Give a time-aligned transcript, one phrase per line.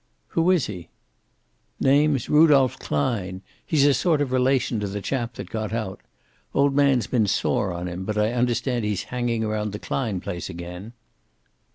[0.29, 0.89] "Who is he?"
[1.79, 3.43] "Name's Rudolph Klein.
[3.63, 6.01] He's a sort of relation to the chap that got out.
[6.55, 10.49] Old man's been sore on him, but I understand he's hanging around the Klein place
[10.49, 10.93] again."